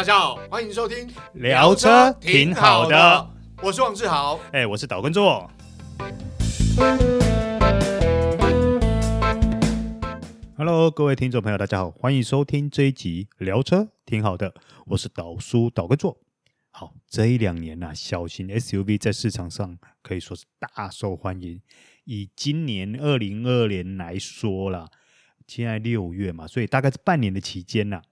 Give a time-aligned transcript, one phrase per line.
[0.00, 3.30] 大家好，欢迎收听聊车挺好的，
[3.62, 5.50] 我是王志豪，哎，我是岛根座。
[10.56, 14.54] Hello，各位听众朋友，大家好，欢迎收听这一集聊车挺好的，
[14.86, 16.18] 我是岛叔岛根座。
[16.70, 21.60] 好，这一两年呢、啊，小型 SUV 在市场上可以说是大受欢迎。
[22.04, 24.88] 以今年二零二二年来说啦，
[25.46, 28.02] 现在六月嘛，所以大概是半年的期间呐、啊，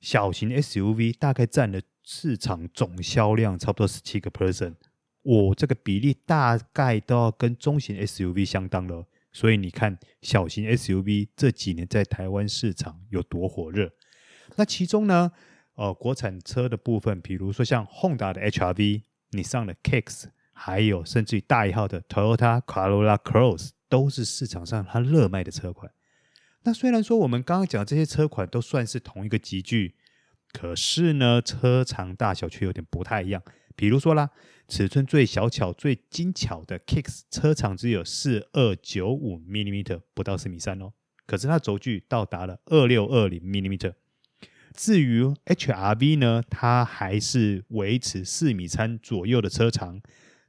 [0.00, 4.74] 小型 SUV 大概占了市场总销量差不多十七个 percent，
[5.22, 9.06] 我这个比例大概都要跟中型 SUV 相当了。
[9.32, 13.92] 所以你看，小型 SUV 这几年在台湾市场有多火热？
[14.56, 15.30] 那其中呢？
[15.76, 25.90] 呃，国产车的部分，比如说像 Honda 的 HR-V，你上了 Kicks，还有甚至于大一号的 Toyota Corolla Cross，都是市场上它热卖的车款。
[26.64, 29.94] 那虽然说我们刚刚讲的这些车款都算是同一个级距，
[30.52, 33.42] 可是呢，车长大小却有点不太一样。
[33.74, 34.28] 比如说啦，
[34.68, 40.92] 尺寸最小巧、最精巧的 Kicks 车长只有四二九五 mm，不到四米三哦，
[41.26, 43.78] 可是它轴距到达了二六二零 mm。
[44.74, 50.00] 至于 HR-V 呢，它还是维持四米三左右的车长，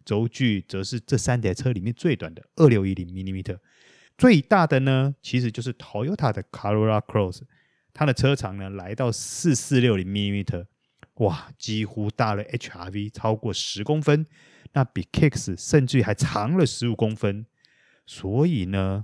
[0.03, 3.57] 轴距则是这三台车里面最短的二六一零 minimeter。
[4.21, 7.41] 最大的呢，其实就是 Toyota 的 Corolla Cross，
[7.91, 10.45] 它的车长呢来到四四六零 mm，
[11.15, 14.27] 哇，几乎大了 HR-V 超过十公分，
[14.73, 17.47] 那比 Kicks 甚至还长了十五公分，
[18.05, 19.01] 所以呢。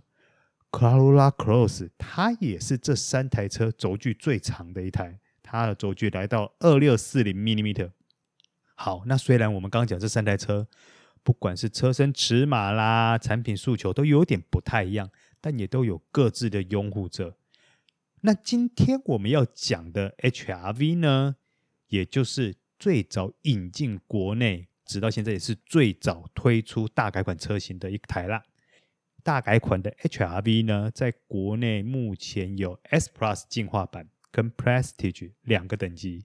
[0.70, 7.90] Corolla Cross，它也是这三台车轴距最长的一台，它的轴距来到二六四零 mm。
[8.76, 10.68] 好，那虽然我们刚讲这三台车，
[11.28, 15.12] 不管是车身尺码啦、产品诉求都有点不太一样，
[15.42, 17.36] 但也都有各自的拥护者。
[18.22, 21.36] 那今天我们要讲的 HR-V 呢，
[21.90, 28.42] 也就是最早引进国内，直到现在也是最早推出大改款车型的一台啦。
[29.22, 36.24] 大改款的 HR-V 呢，在国内目前有 S Plus 进化版跟 Prestige 两个等级。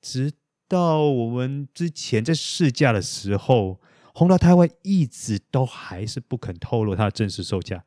[0.00, 0.32] 直
[0.66, 3.80] 到我们之前在试驾的时候
[4.16, 7.84] ，Honda 台湾一直都还是不肯透露它的正式售价。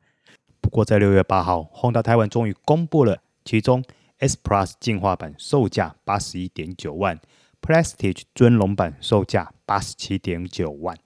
[0.60, 3.82] 不过在六月八号，Honda 台湾终于公布了，其中
[4.18, 7.18] S Plus 进化版售价八十一点九万
[7.60, 10.96] ，Prestige 尊龙版售价八十七点九万。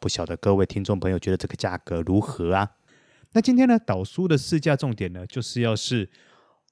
[0.00, 2.72] 不晓得各位听众朋友觉得这个价格如何啊？
[3.32, 6.10] 那今天呢，岛叔的试驾重点呢，就是要是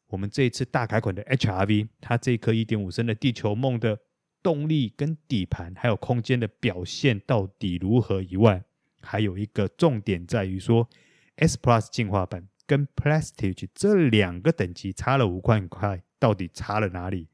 [0.08, 3.98] 我们这一次大改款的 HR-V，它这颗一点五升的地球梦的
[4.42, 8.64] 动力跟底盘还有空间的表现到底如何以外，
[9.00, 10.88] 还有一个重点在于说
[11.36, 17.28] ，S Plus 进化版跟 Prestige 这两个等级差了五万块，到底差了哪里？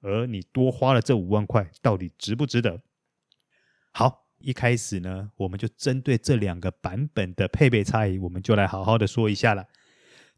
[0.00, 2.80] 而你多花了这五万块，到底值不值得？
[3.92, 4.26] 好。
[4.42, 9.66] 一开始呢，我们就针对这两个版本的配备差异，我们就来好好的说一下了。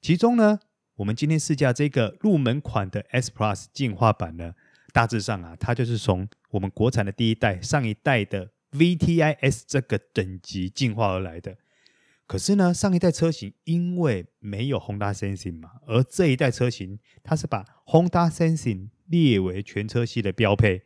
[0.01, 0.59] 其中呢，
[0.97, 4.55] 我们今天试驾这个入门款的 S Plus 进化版呢，
[4.93, 11.57] 大致上啊，它就是从我们国产的第一代、上一代的 VTI S 这个等级进化而来的。
[12.27, 20.83] 可是呢，上一代车型因为没有 Honda Sensing 嘛，而这一代车型它是把 Honda Sensing 列为全车系的标配。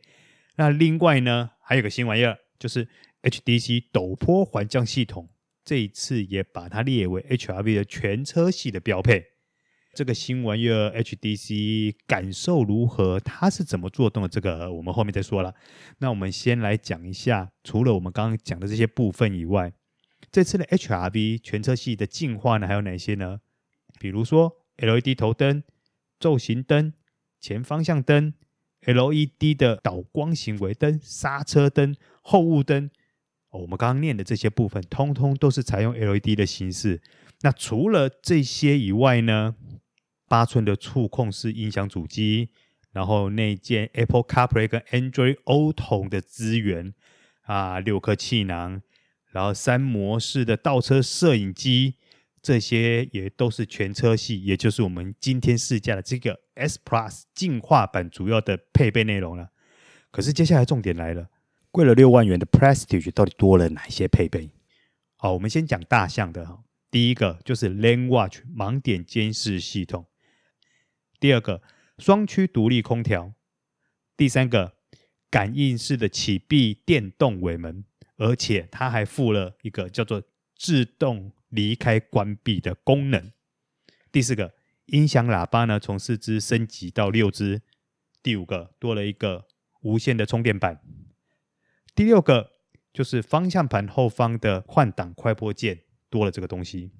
[0.55, 2.87] 那另外呢，还有个新玩意儿，就是。
[3.23, 5.27] HDC 陡坡缓降系统
[5.65, 9.25] 这一次也把它列为 HR-V 的全车系的标配。
[9.97, 13.19] 这个新玩意儿 HDC 感受如何？
[13.19, 14.29] 它是怎么做动的？
[14.29, 15.55] 这个我们后面再说了。
[15.97, 19.73] 那我们先来讲一下，除了我们刚刚讲的这些部分以外，
[20.31, 23.39] 这次的 HR-V 全车系的进化呢，还有哪些呢？
[23.99, 25.63] 比如说 LED 头灯、
[26.19, 26.93] 昼行灯、
[27.41, 28.35] 前方向灯、
[28.81, 32.91] LED 的导光型尾灯、刹车灯、后雾灯。
[33.49, 37.01] 我们刚刚念的这些部分，通通都是采用 LED 的形式。
[37.41, 39.55] 那除了这些以外呢，
[40.27, 42.49] 八寸的触控式音响主机，
[42.91, 46.93] 然后内建 Apple CarPlay 跟 Android Auto 的资源
[47.41, 48.81] 啊，六颗气囊，
[49.31, 51.95] 然后三模式的倒车摄影机，
[52.41, 59.49] 这些也都是全车系，也就是我们今天试驾的这个 S Plus 进化版主要的配备内容了。
[60.11, 61.29] 可是接下来重点来了。
[61.69, 64.49] 贵了六万元的 Prestige 到底多了哪些配备？
[65.15, 66.63] 好，我们先讲大项的哈。
[66.89, 70.07] 第一个就是 Lane Watch 盲点监视系统，
[71.19, 71.61] 第二个
[71.97, 73.33] 双区独立空调，
[74.15, 74.75] 第三个
[75.29, 77.85] 感应式的启闭电动尾门，
[78.17, 80.21] 而且它还附了一个叫做
[80.55, 83.31] 自动离开关闭的功能。
[84.11, 84.53] 第四个
[84.85, 87.61] 音响喇叭呢，从四支升级到六支。
[88.23, 89.47] 第五个多了一个
[89.81, 90.81] 无线的充电板。
[91.95, 92.51] 第六个
[92.93, 96.91] 就是方向盘后方的换挡快拨键多了这个东西。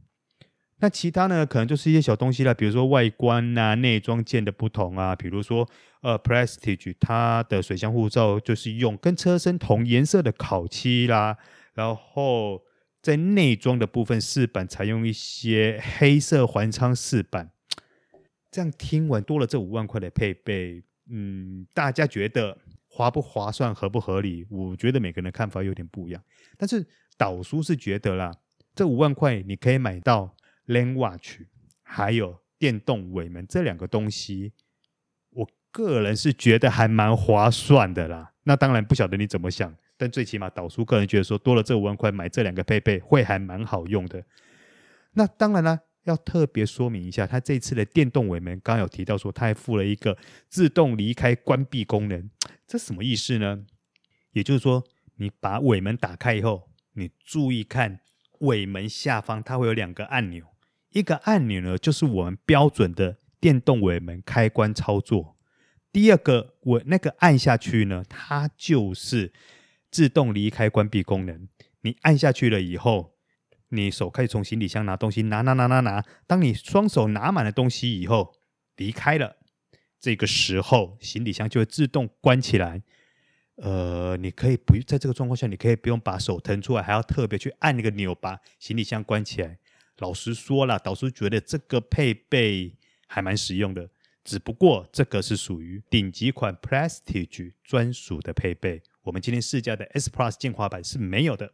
[0.79, 5.67] 那其他呢，可能就是一些小东西啦，比如说外观啊、内装件的不同啊，比如说
[6.01, 11.35] 呃，Prestige 它的水箱护罩就是用跟车身同颜色的烤漆啦，
[11.73, 12.61] 然后
[13.01, 17.49] 在内装的部分饰板采用一些黑色环舱饰板。
[18.51, 22.55] 这样听完多了这五万块的配备，嗯，大家觉得
[22.87, 24.45] 划不划算、合不合理？
[24.51, 26.23] 我觉得每个人的看法有点不一样，
[26.55, 26.85] 但是
[27.17, 28.31] 导叔是觉得啦，
[28.75, 30.35] 这五万块你可以买到。
[30.67, 31.41] L a n Watch
[31.83, 34.53] 还有电动尾门这两个东西，
[35.31, 38.33] 我个人是觉得还蛮划算的啦。
[38.43, 44.23] 那当然不晓得你怎么想，但最起码导叔个人觉得说多了这五万块买这两个配备会还蛮好用的。
[45.13, 50.17] 那当然啦，要特别说明一下，它这次的电动尾门刚刚有提到说，它还附了一个
[50.47, 52.29] 自动离开关闭功能，
[52.65, 53.65] 这什么意思呢？
[54.31, 54.83] 也就是说，
[55.15, 57.99] 你把尾门打开以后，你注意看
[58.39, 60.45] 尾门下方它会有两个按钮。
[60.97, 65.37] 一个按钮呢，就是我们标准的电动尾门开关操作。
[65.91, 69.31] 第二个，我那个按下去呢，它就是
[69.91, 71.47] 自动离开关闭功能。
[71.81, 73.13] 你按下去了以后，
[73.69, 76.03] 你手可以从行李箱拿东西，拿拿拿拿拿。
[76.25, 78.33] 当你双手拿满了东西以后，
[78.75, 79.37] 离开了，
[79.99, 82.81] 这个时候行李箱就会自动关起来。
[83.57, 89.59] 呃，你可以不在这个状况下，你可以不用把手腾出来，还要特别去按那个钮把行李箱关起来。
[89.97, 92.77] 老实说了，导师觉得这个配备
[93.07, 93.89] 还蛮实用的，
[94.23, 101.53] 只不过这个是属于顶级款 Prestige 专属的配备，我们今天试驾的 S Plus 进化版是没有的。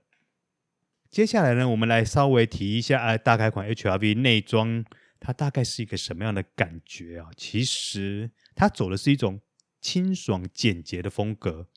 [1.10, 4.84] 接下来呢，我们来稍微提一下啊，大改款 HRV 内装，
[5.20, 7.30] 它大概是一个什么样的感觉啊？
[7.38, 9.40] 其实它走的是一种
[9.80, 11.68] 清爽简洁的风格，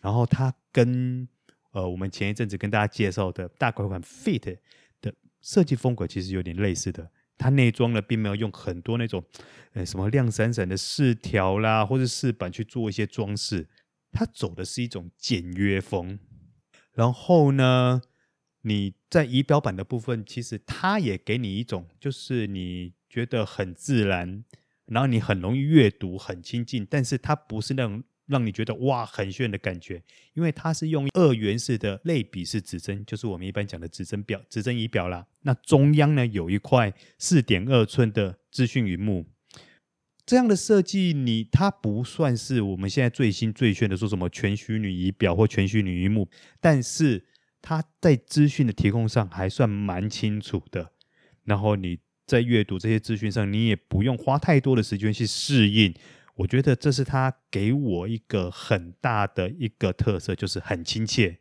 [0.00, 1.26] 然后它跟
[1.72, 4.58] 呃我们前一阵子跟大家介绍的大改款 Fit。
[5.42, 9.22] 设计风格其实有点类似的，它内装呢并没有用很多那种，
[9.72, 13.68] 呃，什么亮闪闪的饰条啦，或者饰板去做一些装饰，
[14.12, 16.18] 它走的是一种简约风。
[16.92, 18.00] 然后呢，
[18.62, 24.44] 你在仪表板的部分，其实它也给你一种，就是你觉得很自然，
[24.86, 28.04] 然后你很容易阅读，很亲近，但是它不是那种。
[28.26, 30.02] 让你觉得哇很炫的感觉，
[30.34, 35.26] 因为它是用二元式的类比式指针，就是我们一般讲的指针表、指针仪表啦。
[35.42, 39.26] 那中央呢有一块四点二寸的资讯萤幕，
[40.24, 46.28] 这样的设计你，它不算是我们现在最新最炫的，说什么全虚拟仪表或全虚拟萤幕，
[46.60, 47.26] 但是
[47.60, 50.92] 它在资讯的提供上还算蛮清楚的。
[51.44, 55.92] 然后你在阅读这些资讯上，你也不用花太多的时间去适应。
[56.36, 61.40] 我觉得这是它给我一个很大的一个特色，就是很亲切。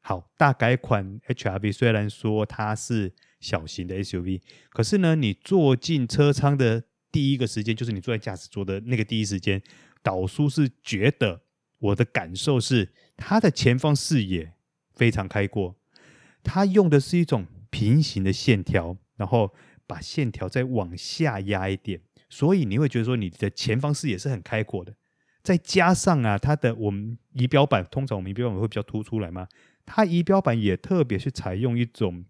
[0.00, 4.40] 好，大改款 HRV 虽然说它是小型的 SUV，
[4.70, 9.62] 可是呢，你坐进车舱的第一个时间，就是你坐在驾驶座的那个第一时间，
[10.02, 11.42] 导叔是觉得
[11.78, 14.54] 我的感受是，它的前方视野
[14.94, 15.76] 非常开阔，
[16.42, 19.54] 它用的是一种平行的线条，然后
[19.86, 22.00] 把线条再往下压一点。
[22.32, 24.94] 所以你会觉得说你的前方视野是很开阔的，
[25.42, 29.46] 再加上啊，它的我们仪表板通常我们仪表板会比较凸出来嘛，
[29.84, 32.24] 它仪表板也特别是采用一种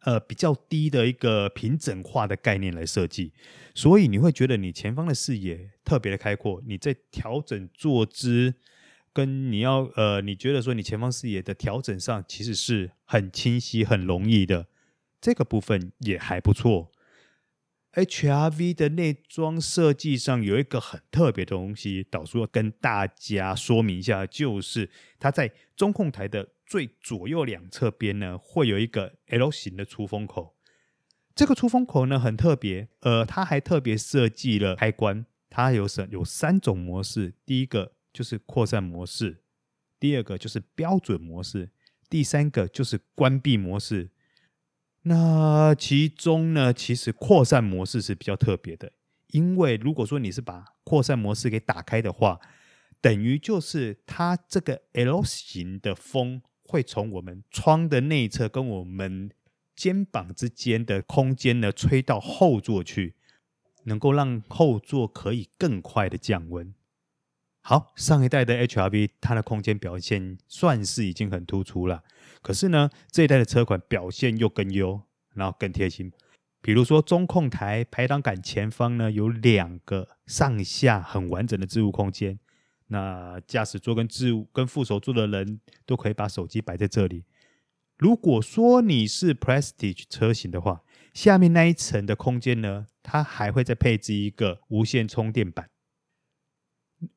[0.00, 3.32] 呃比较低的一个平整化的概念来设计，
[3.74, 8.52] 所以你会觉得你前方的视野特别的开阔，你在调整坐姿
[9.14, 14.66] 跟你要呃你觉得说你前方视野的调整上其实是很清晰很容易的，
[15.18, 16.90] 这个部分也还不错。
[17.94, 30.56] HRV 的内装设计上有一个很特别的东西，导叔要跟大家说明一下，就是它在中控台的最左右两侧边呢，会有一个 L 型的出风口。
[31.36, 39.42] 这个出风口呢很特别，呃，它还特别设计了开关，它有什有三种模式，第一个就是扩散模式，
[40.00, 41.70] 第二个就是标准模式，
[42.10, 44.10] 第三个就是关闭模式。
[45.06, 48.92] 那其中呢，其实扩散模式是比较特别的，
[49.32, 52.40] 因为如果说你是把扩散模式给打开的话，
[53.02, 59.30] 等于就是它这个 L 型的风会从我们窗的内侧跟我们
[59.76, 63.14] 肩膀之间的空间呢吹到后座去，
[63.82, 66.74] 能够让后座可以更快的降温。
[67.66, 72.04] 好，上一代的 HRV 它的空间表现算是已经很突出了。
[72.42, 75.00] 可是呢，这一代的车款表现又更优，
[75.32, 76.12] 然后更贴心。
[76.60, 82.38] 比如说中控台排挡杆前方呢，有两个上下很完整的置物空间，
[82.88, 87.24] 那驾驶座跟置物跟副手座的人都可以把手机摆在这里。
[87.96, 90.82] 如果说你是 Prestige 车型的话，
[91.14, 95.70] 下面那一层的空间呢，它还会再配置一个无线充电板。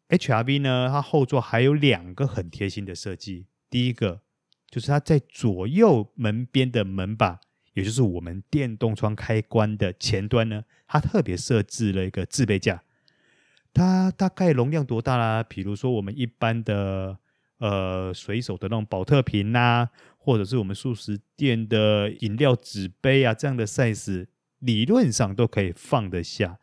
[0.10, 4.22] HRV 呢，它后座还有两个很贴心的设计，第一个
[4.70, 7.40] 就是它在左右门边的门把。
[7.74, 12.82] 也就是我们电动窗开关的前端呢，它特别设置了一个置备架，
[13.72, 15.44] 它大概容量多大啦？
[15.44, 17.20] 比如说我们一般的
[17.60, 24.26] 呃随手的那种保特瓶呐，或者是我们速食店的饮料纸杯啊，这样的 size，
[24.58, 26.58] 理论上都可以放得下。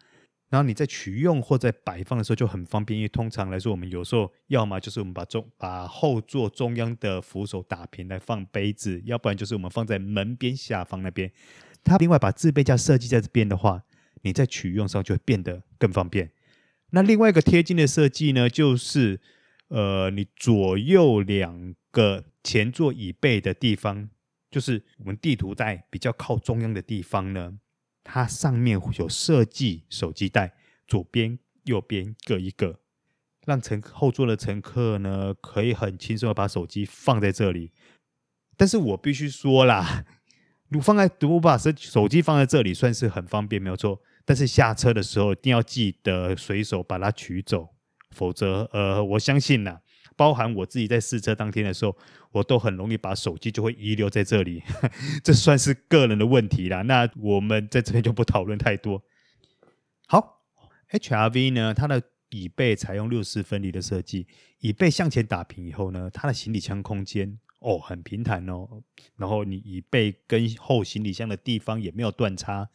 [0.54, 11.28] 然后你在取用或在摆放的时候就很方便，因为通常来说，我们有时候要么就是我们把中把后座中央的扶手打平来放杯子，要不然就是我们放在门边下方那边。
[11.82, 13.82] 它另外把置备架设计在这边的话，
[14.22, 16.30] 你在取用上就会变得更方便。
[16.90, 19.20] 那另外一个贴近的设计呢，就是
[19.66, 24.08] 呃，你左右两个前座椅背的地方，
[24.52, 27.58] 就是我们地图带比较靠中央的地方呢。
[28.04, 30.54] 它上面有设计手机袋，
[30.86, 32.78] 左边、右边各一个，
[33.44, 37.72] 让乘后座的乘客呢可以很轻松的把手机放在这里。
[38.56, 40.04] 但是我必须说啦，
[40.68, 44.00] 如放在如果把手手机放在这里，算是很方便，没有错。
[44.24, 47.74] 但是下车的时候一定要记得随手把它取走，
[48.10, 49.80] 否则，呃，我相信呐。
[50.16, 51.96] 包含我自己在试车当天的时候，
[52.32, 54.62] 我都很容易把手机就会遗留在这里，
[55.22, 56.82] 这算是个人的问题啦。
[56.82, 59.02] 那我们在这边就不讨论太多。
[60.06, 60.42] 好
[60.90, 64.26] ，HRV 呢，它的椅背采用六四分离的设计，
[64.60, 68.82] 椅背向前打平以后呢，它的行李箱空间哦很平坦哦，
[69.16, 72.68] 然后你椅背跟后行李箱的地方也没有断差，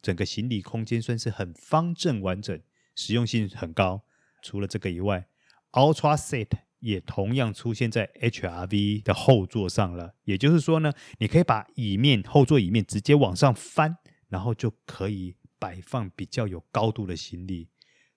[0.00, 2.60] 整个行李空间算是很方正完整，
[2.94, 4.02] 实用性很高。
[4.42, 5.28] 除了这个以外
[5.70, 6.48] ，Ultra Seat
[6.82, 13.96] 也同样出现在 HRV 的后座上了，也就是说呢，你可以把椅面后座椅面直接往上翻，
[14.28, 17.68] 然后就可以摆放比较有高度的行李。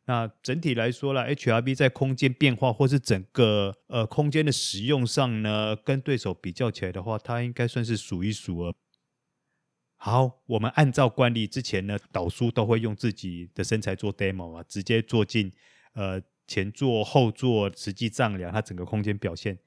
[0.07, 8.73] 那整体来说啦，HRV 在空间变化或是整个呃空间的使用上呢，跟对手比较起来的话，它应该算是数一数二。
[9.97, 15.53] 好，我们按照惯例，之前呢导叔都会用自己的身材做 demo 啊，直接坐进
[15.93, 16.19] 呃。
[16.47, 19.57] 前座、后座实际丈量，它整个空间表现。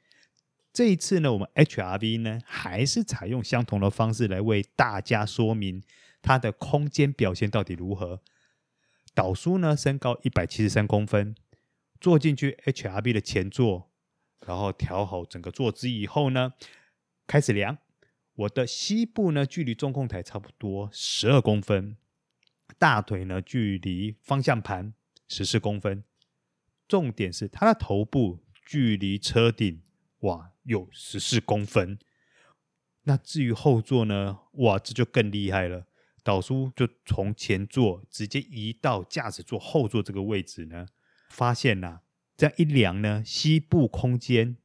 [0.73, 5.82] 这一次呢，我们 HRV 呢还是采用相同的方式来为大家说明
[6.23, 8.20] 它的空间表现到底如何。
[9.14, 11.35] 导叔呢身高一百七十三公分，
[12.00, 13.90] 坐进去 HRV 的前座，
[14.47, 16.52] 然后调好整个坐姿以后呢，
[17.26, 17.78] 开始量。
[18.37, 21.97] 我的膝部呢距离中控台差不多十二公分，
[22.78, 24.94] 大腿呢距离方向盘
[25.26, 26.04] 十四公分。
[26.88, 29.83] 重点是它的头部距离车顶
[30.21, 31.99] 哇有十四公分，
[33.04, 34.38] 那至于后座呢？
[34.52, 35.87] 哇，这就更厉害了。
[36.25, 40.87] 导叔就从前座直接移到驾驶座后座这个位置呢，
[41.30, 42.00] 发现呐、
[42.37, 44.57] 这样一量呢，膝部空间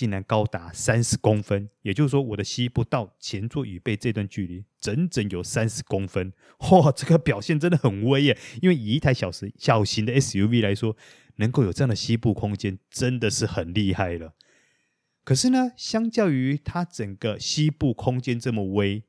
[0.00, 6.32] 竟然高达三十公分，也就是说，我的膝部到前座椅背这段距离整整有三十公分。
[6.72, 8.38] 哇，这个表现真的很威耶！
[8.62, 10.96] 因为以一台小型小型的 SUV 来说。
[11.36, 14.34] 能够有这样的膝部空间，真的是很厉害了。
[15.24, 19.04] 可是呢，相较于它整个膝部空间这么微，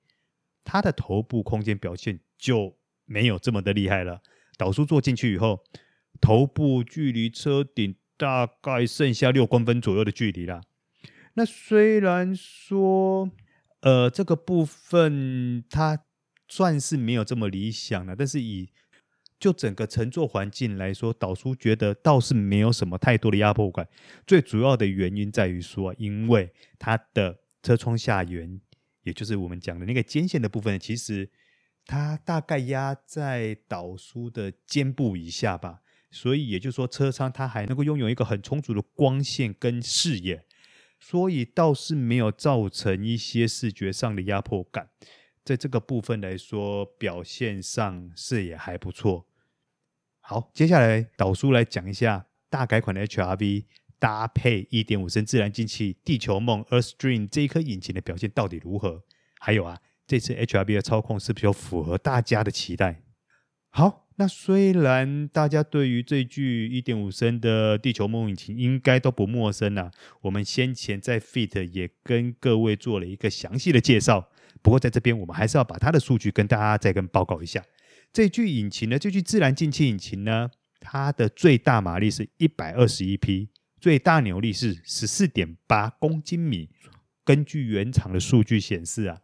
[0.64, 4.22] 它的头部空间表现就没有这么的厉害了。
[4.58, 5.60] 导叔坐进去以后，
[6.22, 10.62] 头部距离车顶大概剩下六公分左右的距离了。
[11.34, 13.32] 那虽然说，
[13.82, 16.04] 呃，这个部分它
[16.48, 18.70] 算是没有这么理想了，但是以
[19.40, 23.88] 就整个乘坐环境来说，导叔觉得倒是没有什么太多的压迫感。
[24.28, 28.60] 最主要的原因在于说，因为它的车窗下缘，
[29.04, 31.30] 也就是我们讲的那个肩线的部分，其实
[31.86, 35.82] 它大概压在导叔的肩部以下吧。
[36.12, 40.46] 所以也就是说，车舱它还能够拥有一个很充足的光线跟视野，
[41.02, 44.90] 所以倒是没有造成一些视觉上的压迫感。
[45.44, 49.28] 在这个部分来说，表现上是也还不错。
[50.20, 53.66] 好，接下来导叔来讲一下大改款的 HRV
[53.98, 59.04] 搭配1.5升自然进气地球梦 Earthstream 这一颗引擎的表现到底如何？
[59.40, 63.04] 还有啊，这次 HRV 的操控是不是有符合大家的期待？
[63.72, 69.92] 好，那虽然大家对于这具1.5升的地球梦引擎应该都不陌生啊，
[70.22, 74.30] 我们先前在 Fit 也跟各位做了一个详细的介绍，
[74.62, 77.64] 不过在这边我们还是要把它的数据跟大家再跟报告一下。
[78.14, 83.50] 这具引擎呢，这具自然进气引擎呢，它的最大马力是一百二十一匹，
[83.80, 86.70] 最大扭力是十四点八公斤米。
[87.24, 89.22] 根据原厂的数据显示啊，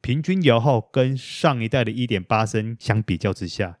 [0.00, 3.78] 平均油耗跟上一代的一点八升相比较之下，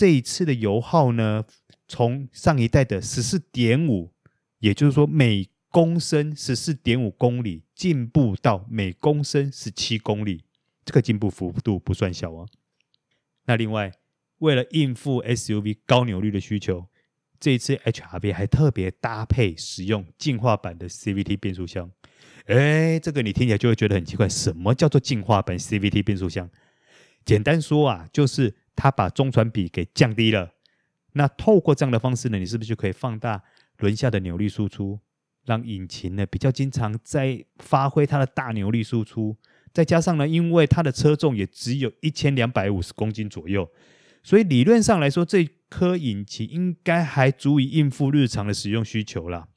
[0.00, 1.44] 这一次的油耗呢，
[1.86, 4.14] 从上一代的十四点五，
[4.60, 10.44] 也就是说每公升十四点五公里，进步到每公升十七公里，
[10.86, 12.46] 这个进步幅度不算小啊。
[13.44, 13.92] 那另外，
[14.38, 16.86] 为了应付 SUV 高扭率的需求，
[17.38, 21.90] 这一次 HRV 还特别搭配使用进化版的 CVT 变速箱。
[22.46, 26.48] 哎，这个你听起来就会觉得很奇怪，什么叫做进化版 CVT 变速箱？
[27.26, 30.54] 简单说啊，就是它把中传比给降低了。
[31.12, 33.42] 那透过这样的方式呢，你是不是就可以放大
[33.76, 34.98] 轮下的扭力输出，
[35.44, 39.36] 让引擎呢比较经常在发挥它的大扭力输出？
[39.70, 43.68] 再加上呢，因为它的车重也只有一千两百五十公斤左右，
[44.22, 49.48] 所以理论上来说，这颗引擎应该还足以应付日常的使用需求了。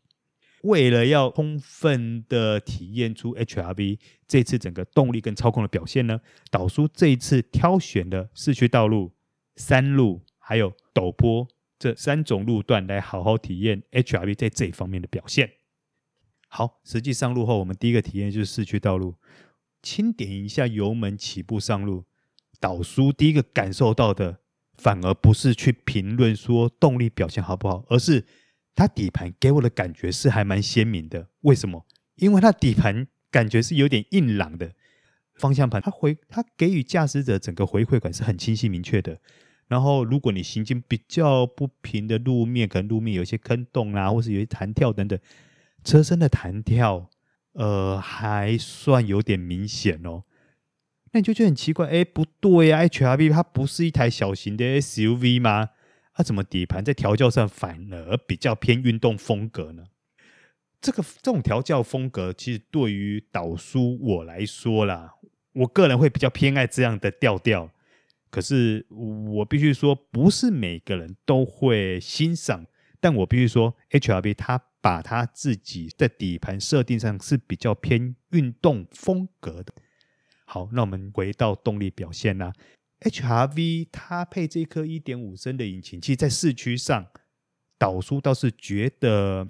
[0.63, 9.11] 为了要充分的体验出 HRV 这次整个动力跟操控的表现呢，导叔这一次挑选的市区道路、
[9.57, 11.45] 山路还有陡坡
[11.77, 15.51] 这三种路段来好好体验 HRV 在这一方面的表现。
[16.47, 19.15] 好，实际上路后，我们第一个体验就是市区道路，
[19.81, 22.05] 轻点一下油门起步上路，
[22.61, 24.39] 导叔第一个感受到的
[24.75, 28.25] 反而不是去评论说动力表现好不好，而是。
[28.75, 31.85] 它底盘给我的感觉是还蛮鲜明的，为什么？
[32.15, 34.73] 因为它底盘感觉是有点硬朗的，
[35.35, 39.19] 方向盘它回它给予驾驶者整个回馈感是很清晰明确的。
[39.67, 45.17] 然后，如果你行经比较不平的路面，可能路面有一些坑洞啊，或是有些弹跳等等，
[45.83, 47.09] 车身的弹跳，
[47.53, 50.23] 呃，还算有点明显哦。
[51.13, 55.69] 那你就觉得很奇怪，哎，不对呀，HRV 它不是一台小型的 SUV 吗？
[56.13, 59.85] 它、怎么底盘在调教上反而比较偏运动风格呢？
[60.79, 65.15] 这个这种调教风格，其实对于导叔我来说啦，
[65.53, 67.71] 我个人会比较偏爱这样的调调。
[68.29, 72.65] 可是我必须说，不是每个人都会欣赏。
[72.99, 79.73] 但我必须说，HRV 它把它自己的底盘设定上是比较偏运动风格的。
[80.45, 82.53] 好，那我们回到动力表现啦。
[83.03, 87.05] HRV 它配这颗一点五升的引擎，其实，在市区上，
[87.77, 89.47] 导叔倒是觉得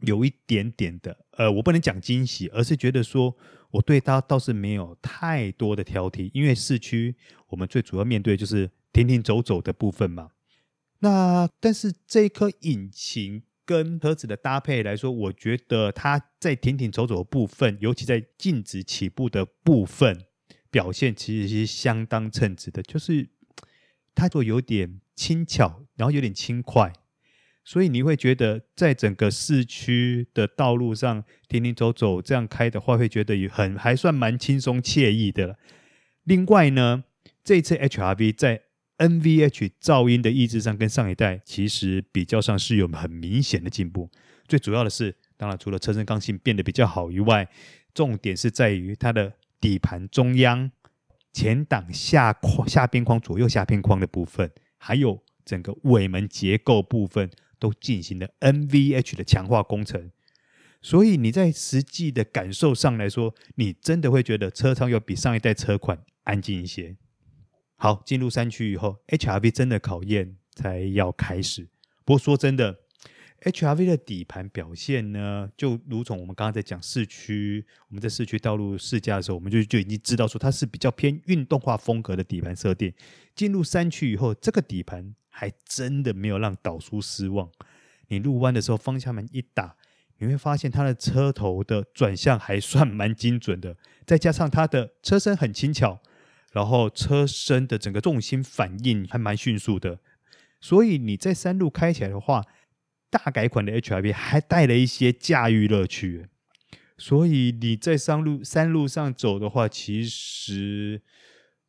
[0.00, 3.36] 有一点点的，呃，我不能讲惊喜，而是觉得说，
[3.70, 7.14] 我对它倒是没有太多的挑剔，因为市区
[7.48, 10.30] 我们最主要面对就是停停走走的部分嘛。
[10.98, 20.26] 那但是这一颗引擎跟车子的搭配来说，我觉得它在停停走走的部分，尤其在静止起步的部分。
[20.72, 23.28] 表现其实是相当称职的，就是
[24.14, 26.90] 它就有点轻巧，然后有点轻快，
[27.62, 35.58] 所以你会觉得在整个市区的道路上停停走走这样开的话，会觉得也很还算蛮轻松惬意的。
[36.24, 37.04] 另外呢，
[37.44, 38.62] 这次 HRV 在
[38.96, 44.10] NVH 噪音的抑制上跟上一代其实比较上是有很明显的进步。
[44.48, 47.46] 最主要的是，当然除了车身刚性变得比较好以外，
[47.92, 49.34] 重点是在于它的。
[49.62, 50.72] 底盘中央、
[51.32, 60.10] 前挡下框、下边框、左右下边框的部分，还有整个尾门结构部分，都进行了 NVH 的强化工程。
[60.82, 66.96] 所以你在实际的感受上来说，你真的会觉得车舱要比上一代车款安静一些。
[67.76, 71.68] 好，进入山区以后，HRV 真的考验才要开始。
[72.04, 72.81] 不过说真的。
[73.44, 82.94] HRV 的底盘表现呢，就如同我们刚刚在讲市区，我们在市区道路试驾的时候，我们就就已经知道说它是比较偏运动化风格的底盘设定。
[83.34, 87.50] 进入山区以后，这个底盘还真的没有让导叔失望。
[88.06, 89.74] 你入弯的时候，方向盘一打，
[90.18, 93.76] 你会发现它的车头的转向还算蛮精准的，
[94.06, 95.98] 再加上它的车身很轻巧，
[96.52, 99.98] 然后车身的整个重心反应还蛮迅速的，
[100.60, 102.44] 所以你在山路开起来的话。
[103.12, 106.28] 大改款的 HRV 还带了一些驾驭乐趣，
[106.96, 111.02] 所以你在山路山路上走的话，其实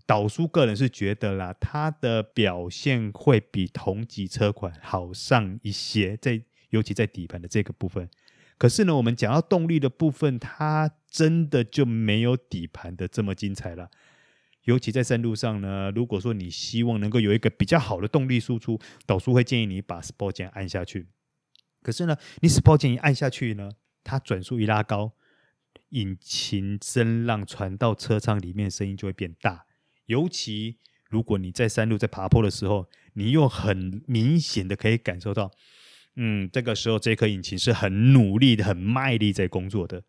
[0.06, 8.10] 导叔个人是觉得啦，它的表现会比同级车款好上一些，在尤其在底盘的这个部分。
[8.58, 13.90] 可是呢，我们讲到动力的部分，它真的就没有底盘的这么精彩了。
[14.64, 21.08] 尤其在山路上呢，如果说你希望能够有一个比较好的动力输出，导叔会建议你把 Sport 键按下去。
[21.84, 23.70] 可是呢，你 Sport 键一按下去呢，
[24.04, 25.12] 它转速一拉高，
[25.90, 29.66] 引擎声浪传到车舱里面，声音就会变大。
[30.06, 35.52] 尤其如果你在山路在爬坡的时候，你又很明显的可以感受到，
[36.16, 40.04] 嗯，这个时候这颗引擎是很努力的、很卖力在工作的。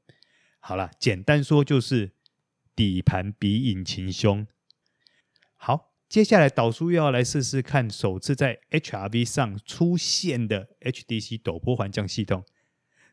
[0.61, 2.13] 好了，简单说就是
[2.75, 4.47] 底盘比引擎凶。
[5.57, 12.45] 好，接下来导叔又要来试试看首次在 HRV 上出现的 HDC 陡坡缓降系统。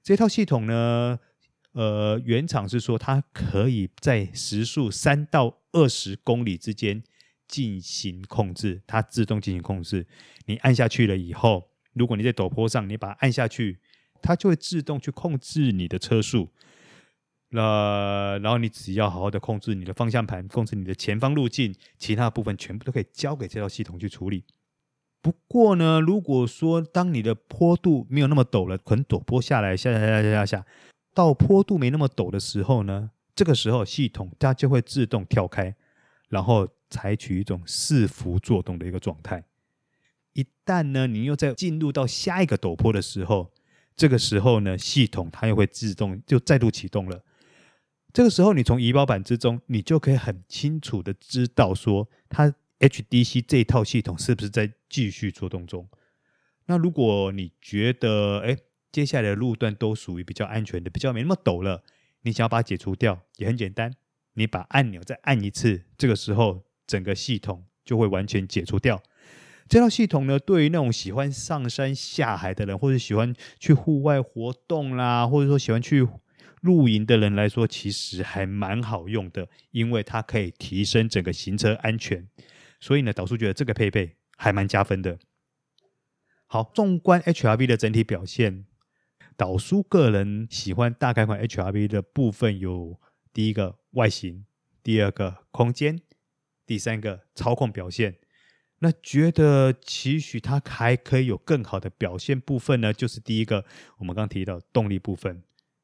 [0.04, 1.20] 这套系统呢，
[1.72, 7.02] 呃，原厂是说它可以在时速三到二十公里之间
[7.48, 10.06] 进行控制，它自动进行控制。
[10.46, 13.80] 你按下去了以后，如果你在陡坡上，你把它按下去，
[14.22, 16.52] 它就会自动去控制你的车速。
[17.54, 24.46] 那、然后你只要好好的控制你的方向盘，控制你的前方路径，其他部分全部都可以交给这套系统去处理。
[25.22, 30.66] 不过呢，如果说当你的坡度没有那么陡了，可能陡坡下来下下下下下下，
[31.14, 35.76] 到坡度没那么陡的时候呢，这个时候系统它就会自动跳开，
[36.30, 39.44] 然后采取一种伺服作动的一个状态。
[40.34, 43.52] 一旦呢，你又在进入到下一个陡坡的时候，
[43.98, 47.22] 这个时候呢，系统它又会自动就再度启动了。
[48.14, 52.54] 这个时候，你从仪表板之中，你就可以很清楚的知道说它。
[52.82, 55.88] HDC 这套系统是不是在继续作动中？
[56.66, 58.58] 那如果你觉得，哎，
[58.92, 61.84] 接下来的路段都属于比较安全的，比较没那么陡了，
[62.24, 63.94] 你想要把它解除掉，也很简单，
[64.34, 69.00] 你把按钮再按一次，这个时候整个系统就会完全解除掉。
[69.70, 76.08] 这套系统呢，对于那种喜欢上山下海的人，或者喜欢去户外活动啦，或者说喜欢去
[76.62, 82.28] 露营的人来说，其实还蛮好用的，因为它可以提升整个行车安全。
[82.80, 85.20] 所以呢，导叔觉得这个配备还蛮加分的。
[86.48, 88.66] 好，纵观 HRV 的整体表现，
[89.38, 93.00] 导叔个人喜欢大改款 HRV 的部分有：
[93.32, 94.46] 第一个外形，
[94.84, 96.02] 第二个空间，
[96.66, 98.18] 第三个操控表现。
[98.80, 103.64] 那觉得期许它还可以有更好的表现部分呢，就是第一个
[104.00, 105.44] 我们刚提到动力部分，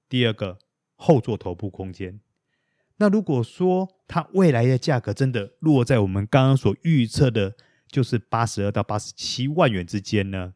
[0.10, 0.58] 第二个
[0.98, 2.20] 后座头部空间。
[2.98, 7.56] 那如果说它未来的价格真的落在我们刚刚所预测的，
[7.88, 10.56] 就是八十二到八十七万元之间呢，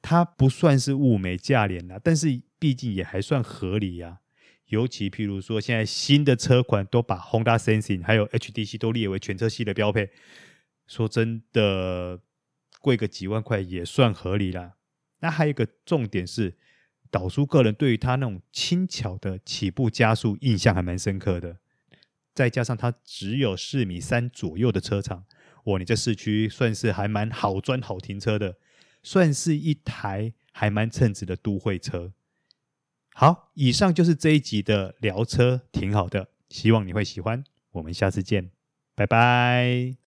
[0.00, 4.20] 它不算是物美价廉啦，但是毕竟也还算合理呀。
[4.68, 10.10] 尤其譬如说，现在新的车款都把 Honda Sensing 还有 HDC 都列为全车系的标配，
[10.86, 12.20] 说真的，
[12.80, 14.76] 贵个几万块也算合理啦。
[15.20, 16.56] 那还有一个重点是。
[17.10, 21.58] 导叔个人对于它那种轻巧的起步加速印象还蛮深刻的，
[22.34, 25.24] 再加上它只有四米三左右的车长，
[25.64, 28.56] 哇，你在市区算是还蛮好钻好停车的，
[29.02, 32.12] 算是一台还蛮称职的都会车。
[33.14, 37.42] 好，以上就是这一集的聊车，挺好的，希望你会喜欢，
[37.72, 38.50] 我们下次见，
[38.94, 40.07] 拜拜。